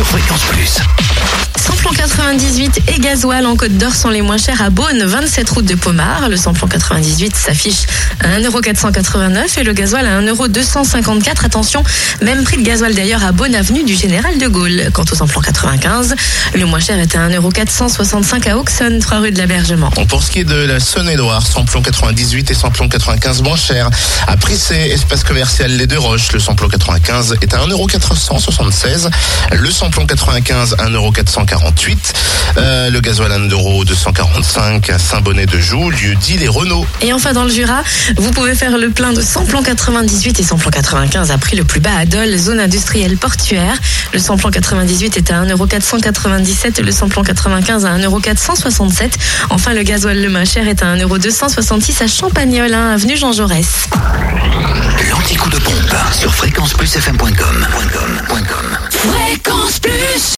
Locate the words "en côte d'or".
3.46-3.94